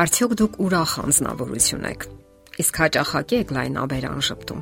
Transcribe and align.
Արդյոք 0.00 0.32
դուք 0.40 0.54
ուրախ 0.64 0.92
անznավորություն 1.02 1.82
եք։ 1.90 2.04
Իսկ 2.62 2.78
հաճախակի 2.80 3.36
եք 3.36 3.50
լայնաբերան 3.52 4.22
շփտում։ 4.24 4.60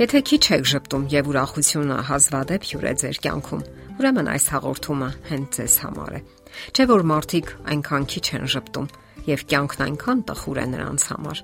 Եթե 0.00 0.20
քիչ 0.26 0.40
եք 0.56 0.66
շփտում 0.70 1.04
եւ 1.12 1.28
ուրախությունը 1.30 1.98
հազվադեպ 2.08 2.66
հյուր 2.70 2.86
է 2.90 2.94
ձեր 3.02 3.20
կյանքում, 3.26 3.62
ուրեմն 3.94 4.30
այս 4.32 4.48
հաղորդումը 4.56 5.10
հենց 5.30 5.60
ձեզ 5.60 5.76
համար 5.86 6.16
է։ 6.18 6.20
Չէ՞ 6.74 6.86
որ 6.90 7.06
մարդիկ 7.12 7.52
այնքան 7.76 8.08
քիչ 8.10 8.26
են 8.26 8.50
շփտում 8.56 8.90
եւ 9.30 9.44
կյանքն 9.54 9.86
այնքան 9.86 10.20
տխուր 10.26 10.58
է 10.58 10.66
նրանց 10.74 11.06
համար։ 11.14 11.42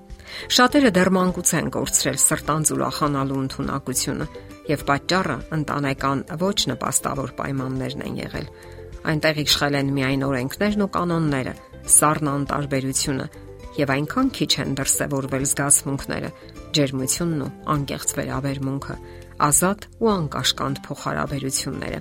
Շատերը 0.58 0.90
դեռ 0.98 1.10
մանկուց 1.22 1.52
են 1.62 1.72
կորցրել 1.78 2.18
սրտանց 2.26 2.72
ուրախանալու 2.74 3.42
ընտունակությունը 3.46 4.26
եւ 4.72 4.86
պատճառը 4.90 5.36
ընտանեկան 5.62 6.24
ոչ 6.42 6.58
նպաստավոր 6.74 7.34
պայմաններն 7.38 8.02
են 8.02 8.18
եղել։ 8.22 8.50
Այնտեղ 9.12 9.42
իշխել 9.42 9.78
են 9.82 9.94
միայն 9.98 10.26
օրենքներն 10.26 10.84
ու 10.86 10.90
կանոնները, 10.94 11.54
սառնան 11.90 12.44
տարբերությունը 12.52 13.26
եւ 13.78 13.92
այնքան 13.92 14.28
քիչ 14.36 14.50
են 14.62 14.74
դրսեւորվել 14.78 15.44
զգացմունքները, 15.48 16.30
ջերմությունն 16.76 17.44
ու 17.46 17.52
անկեղծ 17.72 18.12
վերաբերմունքը, 18.18 18.96
ազատ 19.48 19.86
ու 20.02 20.10
անկաշկանդ 20.12 20.82
փոխհարաբերությունները։ 20.86 22.00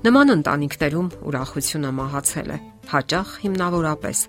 Նման 0.00 0.32
ընտանիքներում 0.32 1.08
ուրախությունը 1.28 1.90
մահացել 1.96 2.50
է, 2.54 2.58
հաճախ 2.90 3.32
հիմնավորապես, 3.42 4.20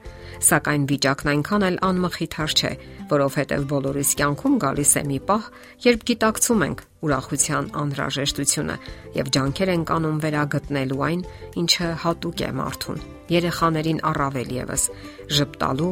սակայն 0.48 0.84
վիճակն 0.92 1.32
այնքան 1.32 1.66
էլ 1.68 1.78
անմխիթար 1.88 2.56
չէ, 2.58 2.72
որովհետև 3.12 3.66
բոլորիս 3.72 4.12
կյանքում 4.22 4.58
գալիս 4.66 4.92
է 5.02 5.04
մի 5.12 5.20
պահ, 5.32 5.48
երբ 5.86 6.06
գիտակցում 6.12 6.66
ենք 6.68 6.84
ուրախության 7.08 7.72
անհրաժեշտությունը 7.82 8.78
եւ 9.22 9.32
ջանքեր 9.38 9.74
ենք 9.78 9.96
անում 9.96 10.22
վերագտնելու 10.26 11.02
այն, 11.08 11.26
ինչը 11.62 11.90
հատուկ 12.06 12.42
է 12.42 12.52
մարդուն 12.62 13.04
երեխաներին 13.32 14.00
առավել 14.12 14.56
եւս 14.60 14.88
ճպտալու, 15.32 15.92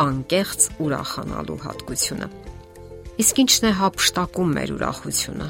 անկեղծ 0.00 0.68
ուրախանալու 0.84 1.58
հատկությունը։ 1.64 2.30
Իսկ 3.20 3.42
ինչն 3.44 3.68
է 3.68 3.72
հապշտակում 3.80 4.54
մեր 4.58 4.72
ուրախությունը։ 4.80 5.48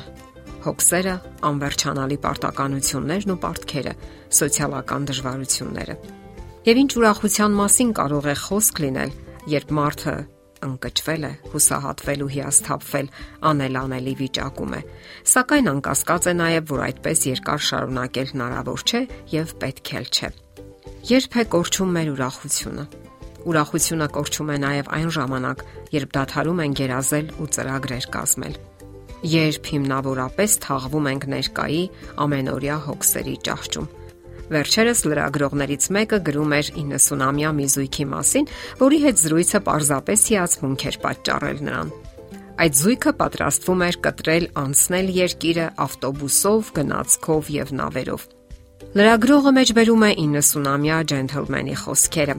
Հոգսերը, 0.60 1.14
անվերջանալի 1.50 2.18
պարտականություններն 2.24 3.32
ու 3.32 3.38
պարտքերը, 3.44 3.94
սոցիալական 4.40 5.06
դժվարությունները։ 5.10 5.94
Եվ 6.68 6.80
ինչ 6.80 6.90
ուրախության 7.00 7.56
մասին 7.60 7.94
կարող 7.96 8.28
է 8.28 8.34
խոսք 8.44 8.82
լինել, 8.84 9.14
երբ 9.54 9.72
մարդը 9.80 10.14
ընկճվել 10.60 11.24
է, 11.24 11.32
հուսահատվել 11.54 12.24
ու 12.24 12.30
հիասթափվել 12.34 13.06
անելանելի 13.50 14.14
վիճակում 14.20 14.74
է։ 14.76 14.80
Սակայն 15.32 15.70
անկասկած 15.72 16.28
է 16.28 16.34
նաև, 16.40 16.66
որ 16.70 16.82
այդպես 16.90 17.24
երկար 17.30 17.64
շարունակել 17.70 18.32
հնարավոր 18.34 18.84
չէ 18.84 19.00
եւ 19.32 19.54
պետք 19.64 19.92
էլ 20.00 20.10
չէ։ 20.10 20.30
Երբ 21.10 21.38
է 21.40 21.44
կորչում 21.56 21.94
մեր 21.96 22.10
ուրախությունը։ 22.12 22.84
Ուրախությունը 23.48 24.08
կորչում 24.20 24.50
է 24.52 24.56
նաև 24.68 24.90
այն 25.00 25.14
ժամանակ, 25.16 25.64
երբ 25.96 26.12
դադարում 26.20 26.60
են 26.66 26.76
գերազել 26.80 27.32
ու 27.40 27.48
ծրագրեր 27.56 28.10
կազմել։ 28.20 28.60
Երբ 29.20 29.66
հիմնավորապես 29.68 30.52
թաղվում 30.64 31.08
ենք 31.10 31.24
ներկայի 31.28 31.80
ամենօրյա 32.24 32.76
հոգսերի 32.86 33.34
ճահճում։ 33.46 33.88
Վերջերս 34.50 35.00
լրագրողներից 35.06 35.84
մեկը 35.94 36.18
գրում 36.26 36.54
էր 36.56 36.70
90-ամյա 36.80 37.50
մի 37.58 37.66
զույգի 37.74 38.06
մասին, 38.10 38.48
որի 38.80 38.98
հետ 39.04 39.20
զրույցը 39.20 39.60
պարզապես 39.68 40.24
հիացմունք 40.30 40.86
էր 40.90 40.96
պատճառել 41.04 41.60
նրան։ 41.68 41.92
Այդ 42.60 42.80
զույգը 42.80 43.12
պատրաստվում 43.20 43.84
էր 43.86 43.98
կտրել 44.04 44.46
անցնել 44.64 45.12
երկիրը 45.20 45.66
ավտոբուսով, 45.84 46.72
գնացքով 46.80 47.52
եւ 47.60 47.74
նավերով։ 47.80 48.26
Լրագրողը 49.00 49.52
մեջբերում 49.60 50.02
է 50.08 50.10
90-ամյա 50.24 50.98
ջենթլմենի 51.12 51.76
խոսքերը։ 51.84 52.36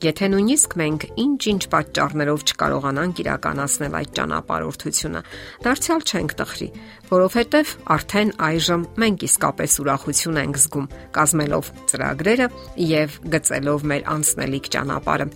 Եթե 0.00 0.28
նույնիսկ 0.32 0.74
մենք 0.80 1.02
ինչ-ինչ 1.20 1.64
պատճառներով 1.74 2.44
չկարողանանք 2.48 3.18
իրականացնել 3.20 3.96
այդ 3.98 4.14
ճանապարհորդությունը, 4.16 5.20
դարձյալ 5.66 6.00
չենք 6.08 6.34
տխրի, 6.40 6.68
որովհետև 7.10 7.74
արդեն 7.96 8.32
այժմ 8.48 8.86
մենք 9.04 9.26
իսկապես 9.28 9.76
ուրախություն 9.84 10.40
ենք 10.40 10.60
զգում, 10.64 10.88
կազմելով 11.20 11.70
ծրագրերը 11.92 12.48
եւ 12.88 13.20
գծելով 13.36 13.86
մեր 13.92 14.08
անցնելիք 14.16 14.72
ճանապարհը։ 14.80 15.28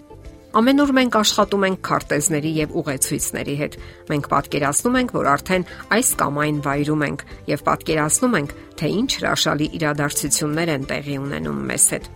Ամեն 0.54 0.81
օր 0.84 0.91
մենք 0.94 1.16
աշխատում 1.19 1.64
ենք 1.66 1.78
քարտեզների 1.84 2.50
եւ 2.62 2.75
ուղեցույցների 2.78 3.54
հետ։ 3.60 3.78
Մենք 4.14 4.28
պատկերացնում 4.32 4.98
ենք, 5.02 5.14
որ 5.19 5.31
արդեն 5.34 5.64
այս 5.98 6.12
կամ 6.25 6.42
այն 6.44 6.60
վայրում 6.64 7.06
ենք 7.10 7.25
եւ 7.50 7.64
պատկերացնում 7.69 8.36
ենք, 8.38 8.58
թե 8.78 8.92
ինչ 9.02 9.10
հրաշալի 9.19 9.72
իրադարձություններ 9.82 10.76
են 10.78 10.86
տեղի 10.94 11.19
ունենում 11.26 11.64
մեզ 11.75 11.88
հետ։ 11.98 12.12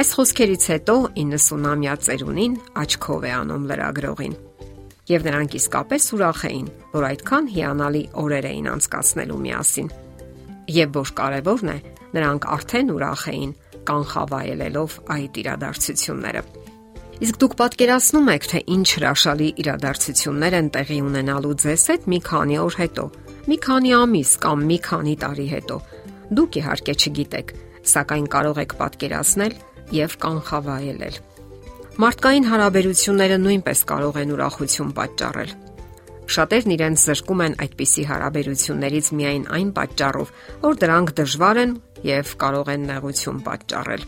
Այս 0.00 0.10
խոսքերից 0.16 0.66
հետո 0.72 0.96
90-ամյա 1.16 1.94
ծերունին 2.06 2.56
աչքով 2.82 3.26
է 3.26 3.32
անում 3.36 3.66
լրագրողին։ 3.70 4.36
Եվ 5.06 5.26
նրանք 5.26 5.52
իսկապես 5.60 6.08
ուրախ 6.16 6.40
էին, 6.50 6.68
որ 6.96 7.04
այդքան 7.06 7.50
հիանալի 7.56 8.02
օրեր 8.22 8.46
էին 8.50 8.70
անցկացնելու 8.72 9.42
միասին։ 9.46 9.90
Եվ 10.76 10.96
որ 10.96 11.12
կարևորն 11.20 11.70
է, 11.70 11.78
նրանք 12.16 12.48
արդեն 12.56 12.90
ուրախ 12.96 13.22
էին 13.30 13.52
կանխավայելելով 13.86 14.96
այդ 15.16 15.38
իրադարձությունները։ 15.42 16.42
Իսկ 17.16 17.38
դուք 17.40 17.54
պատկերացնում 17.56 18.26
եք, 18.34 18.46
թե 18.50 18.58
ինչ 18.76 18.88
հրաշալի 18.96 19.46
իրադարձություններ 19.62 20.56
են 20.58 20.66
տեղի 20.74 20.98
ունենալու 21.06 21.54
ձեզ 21.62 21.84
հետ 21.92 22.08
մի 22.12 22.18
քանի 22.26 22.58
օր 22.60 22.74
հետո, 22.76 23.04
մի 23.46 23.56
քանի 23.66 23.94
ամիս 23.96 24.32
կամ 24.42 24.66
մի 24.68 24.78
քանի 24.90 25.14
տարի 25.22 25.46
հետո։ 25.54 25.78
Դուք 26.36 26.58
իհարկե 26.60 26.94
չգիտեք, 27.06 27.54
սակայն 27.92 28.26
կարող 28.34 28.60
եք 28.64 28.74
պատկերացնել 28.80 29.56
եւ 29.96 30.16
կանխավայելել։ 30.26 31.20
Մարդկային 31.96 32.48
հարաբերությունները 32.50 33.36
նույնպես 33.46 33.80
կարող 33.90 34.18
են 34.20 34.32
ուրախություն 34.36 34.90
պատճառել։ 34.96 35.52
Շատերն 36.26 36.72
իրենց 36.74 37.04
զրկում 37.06 37.42
են 37.46 37.54
այդպիսի 37.62 38.04
հարաբերություններից 38.10 39.08
միայն 39.16 39.44
այն 39.56 39.70
պատճառով, 39.78 40.32
որ 40.66 40.78
դրանք 40.82 41.12
դժվար 41.20 41.60
են 41.62 41.72
եւ 42.10 42.32
կարող 42.42 42.70
են 42.74 42.86
նեղություն 42.90 43.40
պատճառել։ 43.46 44.06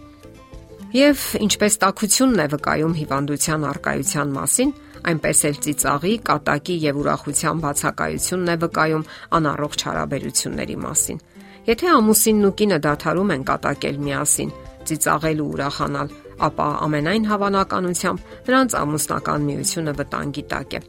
Եվ 0.98 1.24
ինչպես 1.46 1.74
տակությունն 1.84 2.42
է 2.42 2.46
վկայում 2.58 2.94
հիվանդության 2.98 3.64
արկայության 3.70 4.30
մասին, 4.34 4.70
այնպես 5.08 5.42
էլ 5.48 5.58
ծիծաղի, 5.64 6.14
կատակի 6.28 6.76
եւ 6.88 7.00
ուրախության 7.02 7.60
բացակայությունն 7.64 8.52
է 8.52 8.56
վկայում 8.64 9.08
անառողջ 9.38 9.84
հարաբերությունների 9.88 10.78
մասին։ 10.88 11.20
Եթե 11.68 11.88
ամուսինն 11.92 12.48
ու 12.48 12.54
կինը 12.58 12.76
դադարում 12.84 13.30
են 13.34 13.42
կատակել 13.48 13.96
միասին, 14.00 14.52
ծիծաղել 14.88 15.40
ու 15.44 15.48
ուրախանալ, 15.52 16.14
ապա 16.48 16.68
ամենայն 16.86 17.26
հավանականությամբ 17.28 18.32
նրանց 18.48 18.76
ամուսնական 18.78 19.44
միությունը 19.48 19.94
վտանգի 19.98 20.44
տակ 20.52 20.76
է։ 20.78 20.80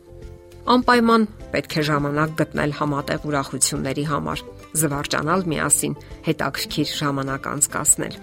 Անպայման 0.69 1.28
պետք 1.51 1.75
է 1.75 1.84
ժամանակ 1.89 2.34
գտնել 2.39 2.73
համատեղ 2.79 3.28
ուրախությունների 3.28 4.06
համար, 4.13 4.44
զվարճանալ 4.79 5.45
միասին, 5.51 5.95
հետաքրքիր 6.29 6.91
ժամանակ 7.00 7.50
անցկасնել։ 7.50 8.19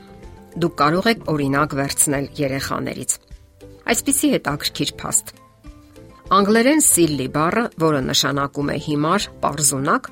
Դուք 0.57 0.77
կարող 0.81 1.09
եք 1.13 1.27
օրինակ 1.37 1.75
վերցնել 1.77 2.29
երեխաներից։ 2.41 3.17
Այսպիսի 3.93 4.29
հետաքրքիր 4.37 4.93
փաստ։ 5.03 5.35
Անգլերեն 6.37 6.81
silly 6.83 7.27
բառը, 7.37 7.65
որը 7.83 8.01
նշանակում 8.07 8.71
է 8.73 8.79
հիմար, 8.87 9.27
parzunակ, 9.45 10.09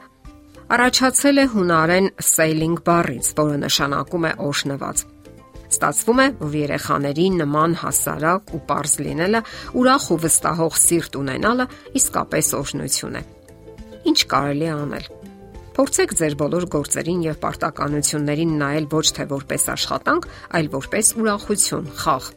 առաջացել 0.75 1.39
է 1.39 1.43
հունարեն 1.53 2.07
sailing 2.19 2.79
բառից, 2.83 3.27
որը 3.39 3.59
նշանակում 3.63 4.25
է 4.27 4.33
օշնված։ 4.43 5.03
Ստացվում 5.75 6.23
է, 6.25 6.27
որ 6.41 6.57
երեխաների 6.59 7.27
նման 7.37 7.77
հասարակ 7.83 8.51
ու 8.57 8.61
པարզ 8.65 8.95
լինելը, 9.05 9.41
ուրախ 9.79 10.09
ու 10.15 10.19
վստահող 10.25 10.79
սիրտ 10.85 11.19
ունենալը 11.21 11.67
իսկապես 12.01 12.51
օշնություն 12.59 13.19
է։ 13.21 13.23
Ինչ 14.11 14.19
կարելի 14.35 14.71
անել։ 14.75 15.11
Փորձեք 15.75 16.17
ձեր 16.19 16.39
բոլոր 16.43 16.67
գործերին 16.75 17.27
եւ 17.31 17.39
պարտականություններին 17.45 18.57
նայել 18.63 18.89
ոչ 18.95 19.07
թե 19.15 19.29
որպես 19.35 19.69
աշխատանք, 19.75 20.29
այլ 20.59 20.73
որպես 20.75 21.15
ուրախություն, 21.23 21.93
խաղ։ 22.03 22.33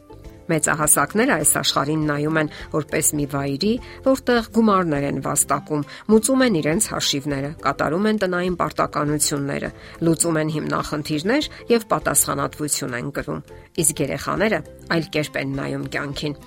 Մեծահասակները 0.48 1.34
այս 1.38 1.52
աշխարհին 1.62 2.04
նայում 2.08 2.38
են 2.42 2.52
որպես 2.74 3.10
մի 3.18 3.26
վայրի, 3.34 3.72
որտեղ 4.08 4.50
գումարներ 4.58 5.08
են 5.08 5.22
վաստակում, 5.28 5.86
մուծում 6.08 6.44
են 6.48 6.58
իրենց 6.62 6.90
հաշիվները, 6.92 7.50
կատարում 7.68 8.08
են 8.08 8.20
տնային 8.24 8.58
պարտականությունները, 8.62 9.72
լուծում 10.08 10.38
են 10.42 10.54
հիմնախնդիրներ 10.58 11.50
եւ 11.78 11.88
պատասխանատվություն 11.94 13.00
են 13.02 13.10
կրում։ 13.18 13.42
Իսկ 13.84 14.06
երեխաները 14.08 14.62
այլ 14.98 15.10
կերպ 15.18 15.42
են 15.42 15.58
նայում 15.58 15.90
կյանքին 15.98 16.40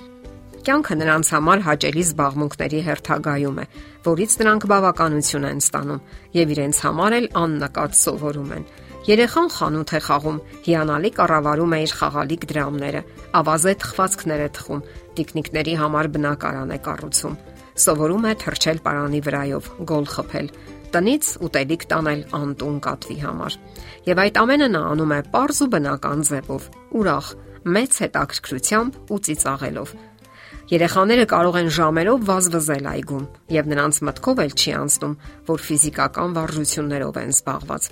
Կյանքը 0.61 0.95
նրանց 0.99 1.29
համար 1.33 1.61
հաճելի 1.65 2.01
զբաղմունքների 2.05 2.79
հերթագայում 2.85 3.55
է, 3.61 3.63
որից 4.05 4.33
նրանք 4.41 4.67
բավականություն 4.69 5.47
են 5.49 5.61
ստանում 5.63 6.03
եւ 6.37 6.53
իրենց 6.53 6.81
համար 6.85 7.15
էլ 7.17 7.27
աննկատ 7.41 7.97
սովորում 7.97 8.51
են։ 8.57 8.67
Երեխան 9.01 9.47
խանութ 9.49 9.91
է 9.97 9.99
խաղում, 10.05 10.35
հիանալի 10.65 11.09
կառավարում 11.17 11.71
է 11.73 11.77
իր 11.81 11.93
խաղալիք 11.97 12.43
դրամները, 12.51 12.99
ավազե 13.39 13.73
թխվածքներ 13.81 14.43
է 14.45 14.49
թխում, 14.57 14.83
տիկնիկների 15.17 15.73
համար 15.81 16.09
բնակարան 16.17 16.73
է 16.75 16.77
կառուցում։ 16.85 17.39
Սովորում 17.81 18.27
է 18.29 18.33
թրջել 18.45 18.81
պարանի 18.85 19.21
վրայով, 19.25 19.71
գոլ 19.89 20.05
խփել, 20.11 20.51
տնից 20.93 21.31
ուտելիք 21.49 21.87
տանել 21.95 22.21
անտուն 22.41 22.77
կատվի 22.85 23.17
համար։ 23.25 23.57
Եվ 24.11 24.23
այդ 24.27 24.39
ամենը 24.45 24.69
նա 24.75 24.83
անում 24.91 25.17
է 25.17 25.19
པարզ 25.31 25.65
ու 25.65 25.69
բնական 25.73 26.23
ձևով, 26.29 26.69
ուրախ, 27.01 27.33
մեծ 27.73 28.01
հետաքրքրությամբ 28.05 29.01
ու 29.09 29.21
ծիծաղելով 29.25 29.97
Երեխաները 30.71 31.23
կարող 31.27 31.55
են 31.59 31.69
ժամերով 31.75 32.21
վազվզել 32.27 32.85
այգում, 32.91 33.23
եւ 33.51 33.65
նրանց 33.71 33.97
մտքով 34.07 34.37
էլ 34.43 34.53
չի 34.55 34.71
անցնում, 34.77 35.15
որ 35.49 35.63
ֆիզիկական 35.67 36.35
վարժություններով 36.37 37.17
են 37.21 37.33
զբաղված։ 37.35 37.87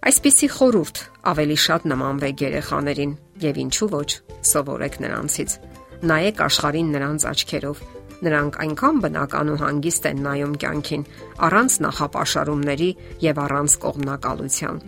Այսպիսի 0.00 0.48
խորուրդ 0.56 0.98
ավելի 1.30 1.56
շատ 1.60 1.82
նմանվեք 1.90 2.42
երեխաներին 2.46 3.10
եւ 3.44 3.58
ինչու 3.64 3.88
ոչ 3.92 4.08
սովորեք 4.50 4.94
նրանցից։ 5.04 5.56
Նայեք 6.10 6.40
աշխարհին 6.46 6.94
նրանց 6.94 7.26
աչքերով։ 7.30 7.82
Նրանք 8.24 8.56
այնքան 8.64 9.02
բնական 9.04 9.50
ու 9.52 9.58
հանգիստ 9.60 10.08
են 10.10 10.24
նայում 10.24 10.56
կյանքին, 10.64 11.04
առանց 11.50 11.76
նախապաշարումների 11.84 12.90
եւ 13.28 13.44
առանց 13.44 13.76
կողմնակալության 13.84 14.82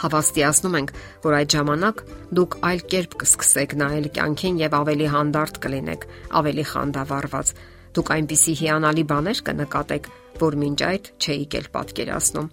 Հավաստիացնում 0.00 0.76
ենք, 0.78 0.92
որ 1.26 1.34
այդ 1.36 1.54
ժամանակ 1.54 1.98
դուք 2.38 2.54
այլ 2.70 2.80
կերպ 2.92 3.16
կսկսեք 3.20 3.74
նայել 3.80 4.06
կյանքին 4.16 4.60
եւ 4.62 4.76
ավելի 4.78 5.08
հանդարտ 5.14 5.58
կլինեք, 5.64 6.06
ավելի 6.40 6.64
խանդավառված։ 6.70 7.52
Դուք 7.98 8.12
այնպիսի 8.14 8.54
հիանալի 8.60 9.04
բաներ 9.10 9.42
կնկատեք, 9.50 10.08
որ 10.40 10.56
մինչ 10.62 10.80
այդ 10.88 11.10
չէիք 11.20 11.56
էլ 11.60 11.66
պատկերացնում։ 11.76 12.48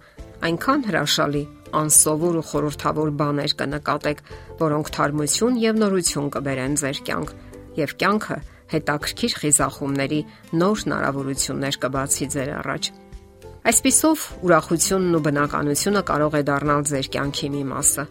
Այնքան 0.48 0.84
հրաշալի, 0.88 1.42
անսովոր 1.78 2.38
ու 2.38 2.46
խորթավոր 2.48 3.10
բաներ 3.18 3.54
կնկատեք, 3.58 4.22
որոնք 4.62 4.92
թարմություն 4.98 5.58
եւ 5.62 5.82
նորություն 5.82 6.30
կբերեն 6.36 6.78
ձեր 6.82 7.00
կյանք, 7.08 7.34
եւ 7.78 7.92
կյանքը 8.02 8.38
հետաքրքիր 8.68 9.34
խիզախումների 9.42 10.20
նոր 10.60 10.82
հնարավորություններ 10.84 11.78
կբացի 11.84 12.26
ձեր 12.34 12.50
առաջ։ 12.58 12.90
Այսպիսով 13.68 14.24
ուրախությունն 14.48 15.16
ու 15.18 15.22
բնականությունը 15.28 16.02
կարող 16.08 16.36
է 16.38 16.42
դառնալ 16.48 16.82
ձեր 16.88 17.08
կյանքի 17.14 17.48
մի 17.52 17.62
մասը։ 17.68 18.04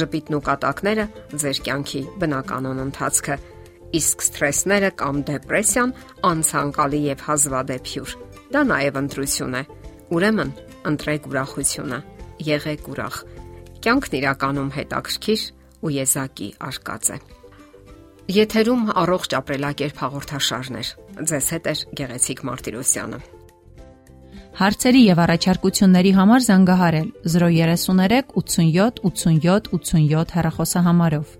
Ժպիտն 0.00 0.36
ու 0.38 0.42
կատակները 0.46 1.06
ձեր 1.40 1.60
կյանքի 1.66 2.02
բնականon 2.20 2.82
ընթացքը, 2.84 3.36
իսկ 4.00 4.24
սթրեսները 4.28 4.90
կամ 5.00 5.22
դեպրեսիան 5.30 5.94
անցանկալի 6.30 7.00
եւ 7.10 7.24
հազվադեպ 7.26 7.90
հյուր։ 7.90 8.14
Դա 8.54 8.62
նաեւ 8.70 9.00
ընտրություն 9.00 9.56
է։ 9.58 9.62
Ուրեմն, 10.14 10.52
ընտրեք 10.90 11.26
ուրախությունը։ 11.30 11.98
Եղեք 12.46 12.88
ուրախ։ 12.92 13.18
Կյանքն 13.84 14.16
իրականում 14.20 14.70
հետաքրքիր 14.76 15.42
ու 15.80 15.92
եզակի 15.96 16.48
արկած 16.70 17.10
է։ 17.16 17.18
Եթերում 18.30 18.82
առողջ 19.00 19.36
ապրելակերպ 19.40 20.00
հաղորդաշարներ։ 20.04 20.90
Ձեզ 21.30 21.46
հետ 21.56 21.70
է 21.70 21.74
Գեղեցիկ 22.00 22.42
Մարտիրոսյանը։ 22.50 23.20
Հարցերի 24.60 25.02
եւ 25.06 25.20
առաջարկությունների 25.24 26.12
համար 26.20 26.44
զանգահարել 26.46 27.08
033 27.34 28.34
87 28.36 29.00
87 29.08 29.70
87 29.72 30.34
հեռախոսահամարով։ 30.36 31.39